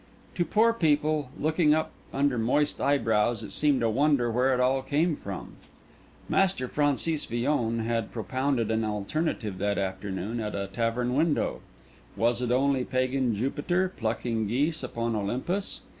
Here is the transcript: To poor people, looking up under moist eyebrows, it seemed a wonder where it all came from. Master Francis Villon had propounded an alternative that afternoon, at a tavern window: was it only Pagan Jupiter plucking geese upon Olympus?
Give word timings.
To 0.33 0.43
poor 0.43 0.73
people, 0.73 1.29
looking 1.39 1.75
up 1.75 1.91
under 2.11 2.39
moist 2.39 2.81
eyebrows, 2.81 3.43
it 3.43 3.51
seemed 3.51 3.83
a 3.83 3.89
wonder 3.91 4.31
where 4.31 4.51
it 4.51 4.59
all 4.59 4.81
came 4.81 5.15
from. 5.15 5.57
Master 6.27 6.67
Francis 6.67 7.25
Villon 7.25 7.81
had 7.85 8.11
propounded 8.11 8.71
an 8.71 8.83
alternative 8.83 9.59
that 9.59 9.77
afternoon, 9.77 10.39
at 10.39 10.55
a 10.55 10.65
tavern 10.73 11.13
window: 11.13 11.61
was 12.15 12.41
it 12.41 12.51
only 12.51 12.83
Pagan 12.83 13.35
Jupiter 13.35 13.93
plucking 13.95 14.47
geese 14.47 14.81
upon 14.81 15.15
Olympus? 15.15 15.81